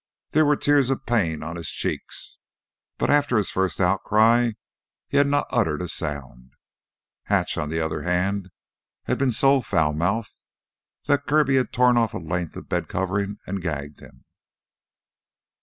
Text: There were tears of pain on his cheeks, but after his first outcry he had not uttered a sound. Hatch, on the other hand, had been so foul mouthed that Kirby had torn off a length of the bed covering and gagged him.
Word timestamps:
There 0.31 0.45
were 0.45 0.55
tears 0.55 0.89
of 0.89 1.05
pain 1.05 1.43
on 1.43 1.57
his 1.57 1.69
cheeks, 1.69 2.37
but 2.97 3.11
after 3.11 3.37
his 3.37 3.51
first 3.51 3.79
outcry 3.79 4.53
he 5.07 5.17
had 5.17 5.27
not 5.27 5.45
uttered 5.51 5.79
a 5.79 5.87
sound. 5.87 6.53
Hatch, 7.25 7.55
on 7.55 7.69
the 7.69 7.79
other 7.79 8.01
hand, 8.01 8.49
had 9.03 9.19
been 9.19 9.31
so 9.31 9.61
foul 9.61 9.93
mouthed 9.93 10.43
that 11.05 11.27
Kirby 11.27 11.57
had 11.57 11.71
torn 11.71 11.97
off 11.97 12.15
a 12.15 12.17
length 12.17 12.55
of 12.55 12.63
the 12.63 12.67
bed 12.67 12.87
covering 12.87 13.37
and 13.45 13.61
gagged 13.61 13.99
him. 13.99 14.25